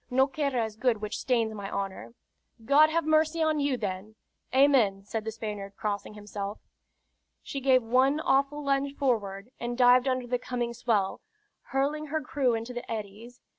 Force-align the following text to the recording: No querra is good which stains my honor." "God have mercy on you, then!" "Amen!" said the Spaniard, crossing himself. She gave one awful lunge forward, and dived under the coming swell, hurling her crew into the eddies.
No 0.09 0.25
querra 0.27 0.65
is 0.65 0.77
good 0.77 0.99
which 0.99 1.19
stains 1.19 1.53
my 1.53 1.69
honor." 1.69 2.15
"God 2.65 2.89
have 2.89 3.05
mercy 3.05 3.43
on 3.43 3.59
you, 3.59 3.77
then!" 3.77 4.15
"Amen!" 4.51 5.03
said 5.05 5.25
the 5.25 5.31
Spaniard, 5.31 5.75
crossing 5.75 6.15
himself. 6.15 6.57
She 7.43 7.61
gave 7.61 7.83
one 7.83 8.19
awful 8.19 8.63
lunge 8.63 8.95
forward, 8.95 9.51
and 9.59 9.77
dived 9.77 10.07
under 10.07 10.25
the 10.25 10.39
coming 10.39 10.73
swell, 10.73 11.21
hurling 11.65 12.07
her 12.07 12.19
crew 12.19 12.55
into 12.55 12.73
the 12.73 12.91
eddies. 12.91 13.41